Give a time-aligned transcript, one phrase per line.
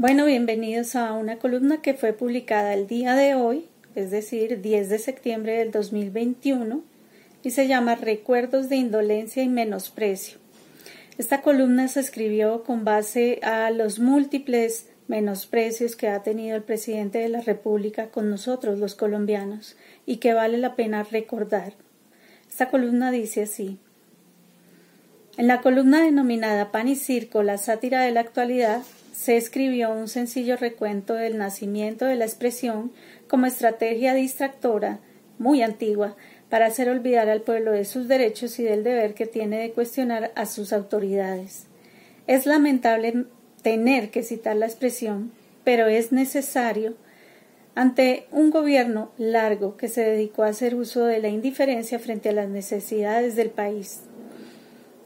[0.00, 3.66] Bueno, bienvenidos a una columna que fue publicada el día de hoy,
[3.96, 6.84] es decir, 10 de septiembre del 2021,
[7.42, 10.38] y se llama Recuerdos de Indolencia y Menosprecio.
[11.18, 17.18] Esta columna se escribió con base a los múltiples menosprecios que ha tenido el presidente
[17.18, 19.74] de la República con nosotros, los colombianos,
[20.06, 21.72] y que vale la pena recordar.
[22.48, 23.78] Esta columna dice así.
[25.36, 28.82] En la columna denominada Pan y Circo, la sátira de la actualidad,
[29.18, 32.92] se escribió un sencillo recuento del nacimiento de la expresión
[33.26, 35.00] como estrategia distractora
[35.38, 36.14] muy antigua
[36.48, 40.30] para hacer olvidar al pueblo de sus derechos y del deber que tiene de cuestionar
[40.36, 41.66] a sus autoridades.
[42.28, 43.24] Es lamentable
[43.62, 45.32] tener que citar la expresión,
[45.64, 46.94] pero es necesario
[47.74, 52.34] ante un gobierno largo que se dedicó a hacer uso de la indiferencia frente a
[52.34, 54.00] las necesidades del país.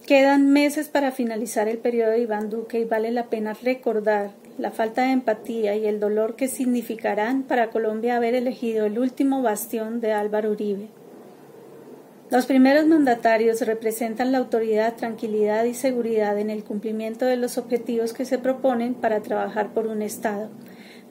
[0.06, 4.72] Quedan meses para finalizar el periodo de Iván Duque y vale la pena recordar la
[4.72, 10.00] falta de empatía y el dolor que significarán para Colombia haber elegido el último bastión
[10.00, 10.88] de Álvaro Uribe.
[12.30, 18.12] Los primeros mandatarios representan la autoridad, tranquilidad y seguridad en el cumplimiento de los objetivos
[18.12, 20.48] que se proponen para trabajar por un Estado.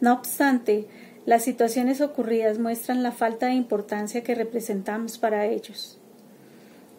[0.01, 0.87] No obstante,
[1.25, 6.00] las situaciones ocurridas muestran la falta de importancia que representamos para ellos.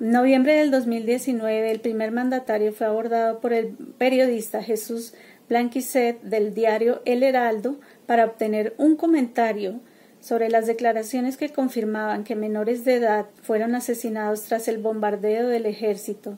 [0.03, 5.15] En noviembre del 2019, el primer mandatario fue abordado por el periodista Jesús
[5.49, 9.79] Blanquicet del diario El Heraldo para obtener un comentario
[10.19, 15.67] sobre las declaraciones que confirmaban que menores de edad fueron asesinados tras el bombardeo del
[15.67, 16.37] ejército.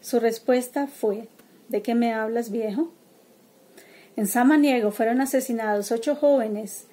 [0.00, 1.26] Su respuesta fue
[1.68, 2.92] ¿De qué me hablas, viejo?
[4.14, 6.86] En Samaniego fueron asesinados ocho jóvenes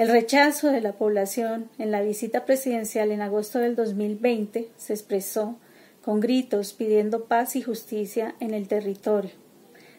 [0.00, 5.58] el rechazo de la población en la visita presidencial en agosto del 2020 se expresó
[6.02, 9.32] con gritos pidiendo paz y justicia en el territorio.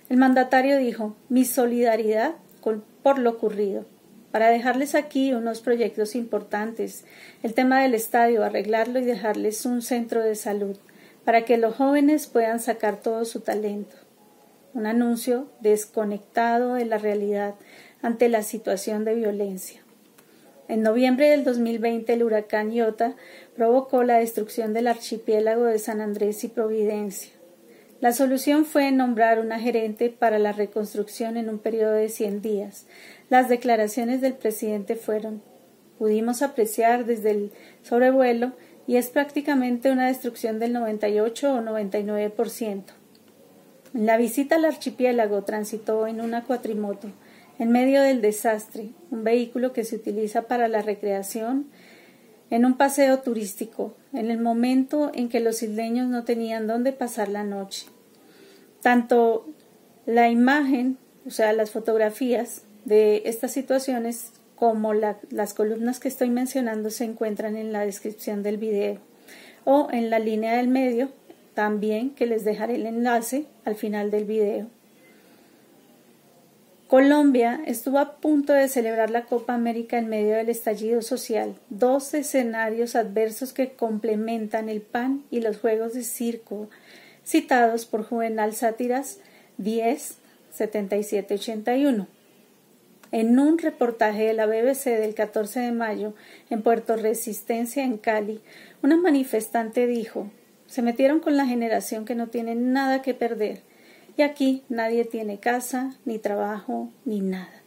[0.09, 2.33] El mandatario dijo mi solidaridad
[3.03, 3.85] por lo ocurrido.
[4.31, 7.05] Para dejarles aquí unos proyectos importantes,
[7.43, 10.77] el tema del estadio, arreglarlo y dejarles un centro de salud,
[11.25, 13.97] para que los jóvenes puedan sacar todo su talento.
[14.73, 17.53] Un anuncio desconectado de la realidad
[18.01, 19.80] ante la situación de violencia.
[20.71, 23.17] En noviembre del 2020 el huracán Iota
[23.57, 27.33] provocó la destrucción del archipiélago de San Andrés y Providencia.
[27.99, 32.85] La solución fue nombrar una gerente para la reconstrucción en un periodo de 100 días.
[33.29, 35.41] Las declaraciones del presidente fueron
[35.99, 37.51] pudimos apreciar desde el
[37.83, 38.53] sobrevuelo
[38.87, 42.83] y es prácticamente una destrucción del 98 o 99%.
[43.93, 47.09] En la visita al archipiélago transitó en una cuatrimoto
[47.61, 51.67] en medio del desastre, un vehículo que se utiliza para la recreación,
[52.49, 57.29] en un paseo turístico, en el momento en que los isleños no tenían dónde pasar
[57.29, 57.85] la noche.
[58.81, 59.45] Tanto
[60.07, 66.89] la imagen, o sea, las fotografías de estas situaciones, como las columnas que estoy mencionando
[66.89, 68.97] se encuentran en la descripción del video
[69.65, 71.11] o en la línea del medio,
[71.53, 74.80] también que les dejaré el enlace al final del video.
[76.91, 82.13] Colombia estuvo a punto de celebrar la Copa América en medio del estallido social, dos
[82.13, 86.69] escenarios adversos que complementan el PAN y los Juegos de Circo,
[87.23, 89.19] citados por Juvenal Sátiras
[89.57, 90.17] 10
[90.51, 92.07] 77 81.
[93.13, 96.13] En un reportaje de la BBC del 14 de mayo
[96.49, 98.41] en Puerto Resistencia, en Cali,
[98.83, 100.29] una manifestante dijo:
[100.67, 103.61] Se metieron con la generación que no tiene nada que perder
[104.17, 107.61] y aquí nadie tiene casa, ni trabajo, ni nada.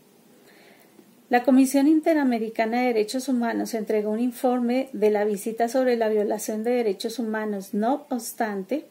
[1.30, 6.64] La Comisión Interamericana de Derechos Humanos entregó un informe de la visita sobre la violación
[6.64, 7.72] de derechos humanos.
[7.72, 8.84] No obstante,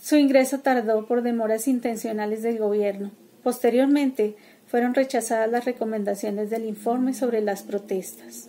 [0.00, 3.10] su ingreso tardó por demoras intencionales del gobierno.
[3.42, 4.36] Posteriormente,
[4.66, 8.48] fueron rechazadas las recomendaciones del informe sobre las protestas.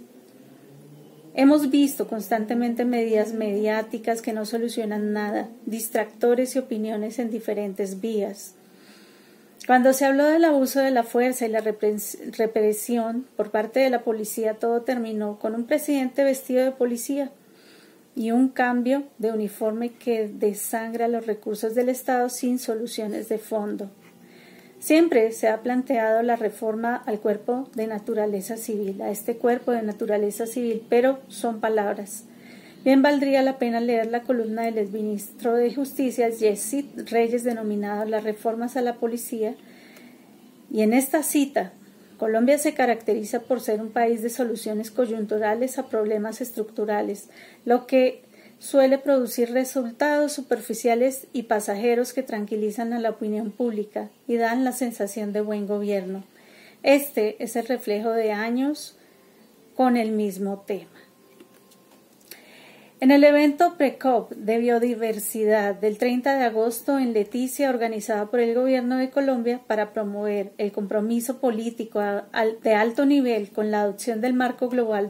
[1.36, 8.54] Hemos visto constantemente medidas mediáticas que no solucionan nada, distractores y opiniones en diferentes vías.
[9.66, 14.04] Cuando se habló del abuso de la fuerza y la represión por parte de la
[14.04, 17.32] policía, todo terminó con un presidente vestido de policía
[18.16, 23.90] y un cambio de uniforme que desangra los recursos del Estado sin soluciones de fondo.
[24.84, 29.82] Siempre se ha planteado la reforma al cuerpo de naturaleza civil, a este cuerpo de
[29.82, 32.26] naturaleza civil, pero son palabras.
[32.84, 38.26] Bien valdría la pena leer la columna del exministro de Justicia, Jesse Reyes, denominada Las
[38.26, 39.56] reformas a la policía.
[40.70, 41.72] Y en esta cita,
[42.18, 47.30] Colombia se caracteriza por ser un país de soluciones coyunturales a problemas estructurales,
[47.64, 48.26] lo que
[48.64, 54.72] suele producir resultados superficiales y pasajeros que tranquilizan a la opinión pública y dan la
[54.72, 56.24] sensación de buen gobierno.
[56.82, 58.96] Este es el reflejo de años
[59.76, 60.90] con el mismo tema.
[63.04, 68.56] En el evento PRECOP de biodiversidad del 30 de agosto en Leticia, organizada por el
[68.56, 74.32] Gobierno de Colombia para promover el compromiso político de alto nivel con la adopción del
[74.32, 75.10] marco global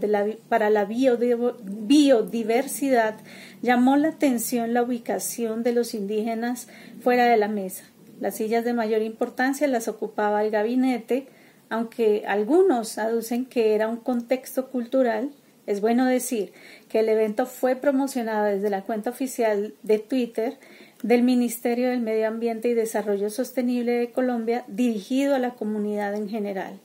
[0.49, 3.17] para la biodiversidad,
[3.61, 6.69] llamó la atención la ubicación de los indígenas
[6.99, 7.83] fuera de la mesa.
[8.19, 11.27] Las sillas de mayor importancia las ocupaba el gabinete,
[11.69, 15.29] aunque algunos aducen que era un contexto cultural
[15.65, 16.51] es bueno decir
[16.89, 20.57] que el evento fue promocionado desde la cuenta oficial de Twitter
[21.03, 26.29] del Ministerio del Medio Ambiente y Desarrollo Sostenible de Colombia dirigido a la comunidad en
[26.29, 26.79] general,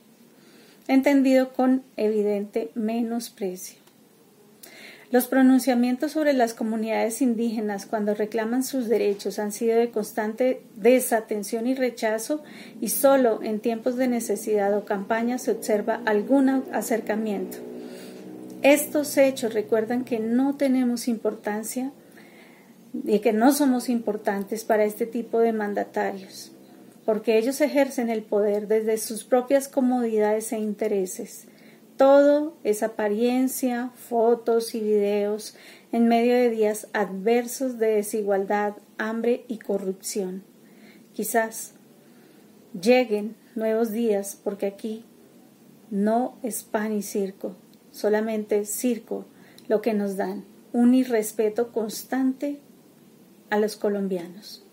[0.87, 3.79] entendido con evidente menosprecio.
[5.11, 11.65] Los pronunciamientos sobre las comunidades indígenas cuando reclaman sus derechos han sido de constante desatención
[11.65, 12.43] y rechazo
[12.79, 17.68] y solo en tiempos de necesidad o campaña se observa algún acercamiento.
[18.61, 21.93] Estos hechos recuerdan que no tenemos importancia
[23.05, 26.51] y que no somos importantes para este tipo de mandatarios,
[27.05, 31.45] porque ellos ejercen el poder desde sus propias comodidades e intereses.
[31.95, 35.55] Todo es apariencia, fotos y videos
[35.93, 40.43] en medio de días adversos de desigualdad, hambre y corrupción.
[41.13, 41.75] Quizás
[42.79, 45.05] lleguen nuevos días porque aquí
[45.91, 47.55] no es pan y circo,
[47.91, 49.25] solamente circo
[49.67, 50.43] lo que nos dan,
[50.73, 52.59] un irrespeto constante
[53.49, 54.63] a los colombianos.